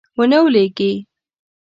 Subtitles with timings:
[0.17, 0.91] ونه لویږي